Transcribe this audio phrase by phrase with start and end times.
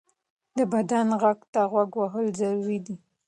[0.57, 2.95] د بدن غږ ته غوږ وهل ضروري دی.